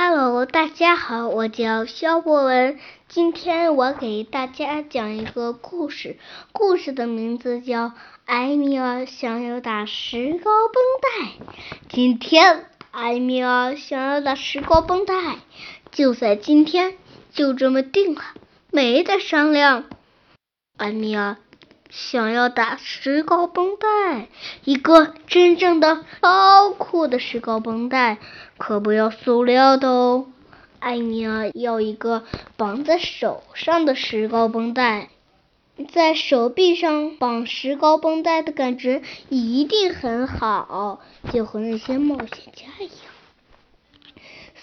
[0.00, 2.78] Hello，大家好，我叫肖博文。
[3.08, 6.18] 今天我给大家讲一个故事，
[6.52, 7.86] 故事的名字叫
[8.24, 11.52] 《艾米尔想要打石膏绷带》。
[11.88, 15.38] 今天，艾米尔想要打石膏绷带，
[15.90, 16.96] 就在今天，
[17.32, 18.22] 就这么定了，
[18.70, 19.86] 没得商量。
[20.76, 21.38] 艾米尔。
[21.90, 24.28] 想要打石膏绷带，
[24.64, 28.18] 一个真正的超酷的石膏绷带，
[28.58, 30.26] 可不要塑料的哦。
[30.80, 32.24] 艾米尔要一个
[32.56, 35.08] 绑在手上的石膏绷带，
[35.92, 41.00] 在手臂上绑石膏绷带的感觉一定很好，
[41.32, 42.92] 就和那些冒险家一样。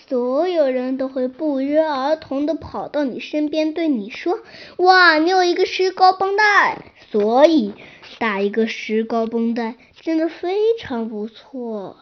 [0.08, 4.40] 所有人都会不约而同的跑到你身边，对你说
[4.78, 7.76] ：“哇，你有一个石膏绷带。”所以
[8.20, 11.96] 打一个石膏绷带真的非常不错，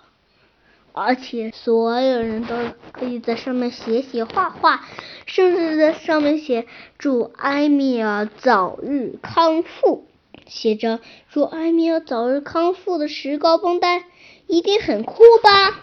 [0.91, 2.55] 而且所有人都
[2.91, 4.83] 可以在上面写写画画，
[5.27, 6.65] 甚至在上面写
[6.97, 10.07] “祝埃米尔早日康复”。
[10.49, 14.05] 写着“祝埃米尔早日康复”的石膏绷带
[14.47, 15.79] 一定很酷吧？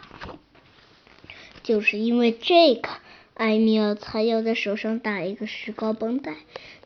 [1.62, 2.89] 就是因为这个，
[3.41, 6.35] 艾米尔才要在手上打一个石膏绷带。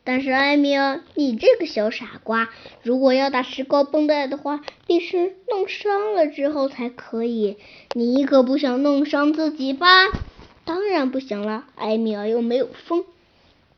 [0.05, 2.47] 但是艾米尔，你这个小傻瓜，
[2.81, 7.57] 如果要打石膏绷带的话，必须弄伤了之后才可以。
[7.91, 9.87] 你可不想弄伤自己吧？
[10.63, 11.65] 当然不想了。
[11.75, 13.03] 艾米尔又没有疯，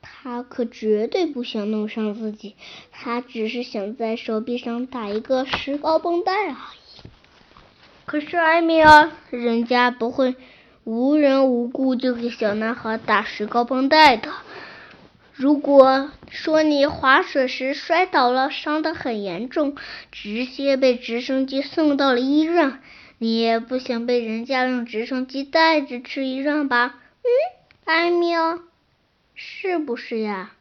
[0.03, 2.53] 他可绝对不想弄伤自己，
[2.91, 7.09] 他只是想在手臂上打一个石膏绷带而已。
[8.05, 10.35] 可是艾米尔，人家不会。
[10.87, 14.31] 无缘无故就给小男孩打石膏绷带的。
[15.33, 19.75] 如果说你滑水时摔倒了，伤得很严重，
[20.13, 22.79] 直接被直升机送到了医院，
[23.17, 26.95] 你也不想被人家用直升机带着去医院吧？
[27.17, 27.27] 嗯，
[27.83, 28.59] 艾米尔，
[29.35, 30.53] 是不是呀？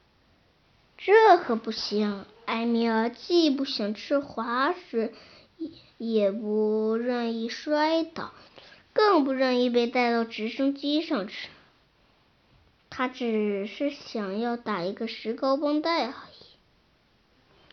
[0.98, 5.14] 这可不行，艾米尔既不想去滑水，
[5.56, 8.32] 也也不愿意摔倒。
[8.96, 11.50] 更不愿意被带到直升机上去，
[12.88, 16.46] 他只是想要打一个石膏绷带而已，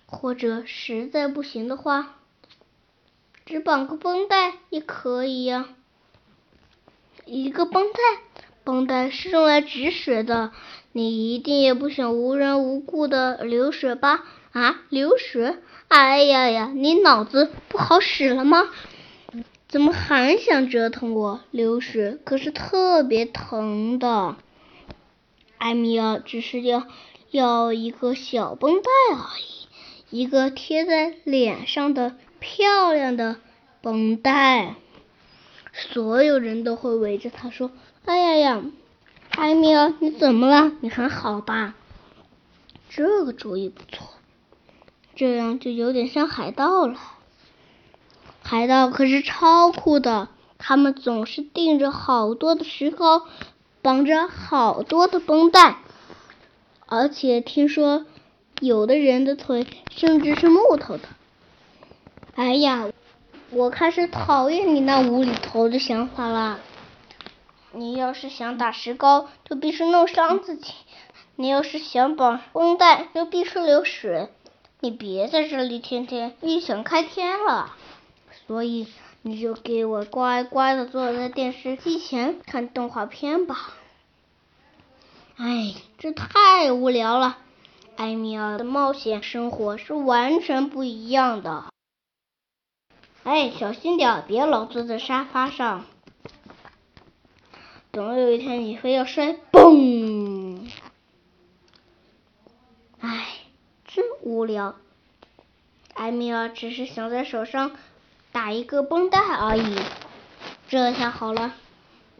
[0.06, 2.20] 或者实在不行的话，
[3.46, 5.70] 只绑个绷带也可以呀。
[7.24, 8.00] 一个绷带，
[8.66, 10.52] 绷带是用来止血的，
[10.92, 14.26] 你一定也不想无缘无故的流血吧？
[14.52, 15.58] 啊，流血？
[15.88, 18.68] 哎呀呀，你脑子不好使了吗？
[19.74, 21.42] 怎么还想折腾我？
[21.50, 24.36] 流血可是特别疼的。
[25.58, 26.86] 艾米尔只是要
[27.32, 33.38] 要一个小绷带而已，一个贴在脸上的漂亮的
[33.82, 34.76] 绷带。
[35.72, 37.72] 所有人都会围着他说
[38.06, 38.64] ：“哎呀呀，
[39.32, 40.72] 艾米尔，你怎么了？
[40.82, 41.74] 你还好吧？”
[42.92, 44.08] 这个主意不错，
[45.16, 47.00] 这样就有点像海盗了。
[48.54, 50.28] 海盗可是超酷的，
[50.60, 53.24] 他们总是钉着好多的石膏，
[53.82, 55.78] 绑着好多的绷带，
[56.86, 58.06] 而且听说
[58.60, 61.10] 有的人的腿甚至是木头的。
[62.36, 62.90] 哎呀，
[63.50, 66.60] 我开始讨厌你那无厘头的想法了。
[67.72, 70.74] 你要是想打石膏，就必须弄伤自己；
[71.38, 74.30] 你要是想绑绷带，就必须流血。
[74.80, 77.74] 你别在这里天天异想开天了。
[78.46, 78.88] 所以
[79.22, 83.74] 你就给我乖乖的坐在电视机前看动画片吧。
[85.38, 87.38] 哎，这太无聊了。
[87.96, 91.66] 艾米尔的冒险生活是完全不一样的。
[93.24, 95.86] 哎，小心点，别老坐在沙发上。
[97.94, 100.70] 总有一天你非要摔，嘣！
[103.00, 103.28] 哎，
[103.86, 104.76] 真无聊。
[105.94, 107.72] 艾米尔只是想在手上。
[108.34, 109.78] 打一个绷带而已，
[110.68, 111.54] 这下好了，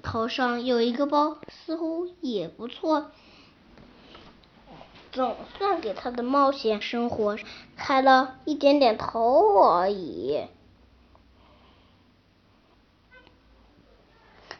[0.04, 3.12] 头上有一个包，似乎也不错，
[5.12, 7.38] 总算给他的冒险生活
[7.76, 10.46] 开了一点点头而已。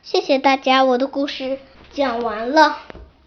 [0.02, 1.60] 谢谢大家，我的故事
[1.92, 2.80] 讲完了。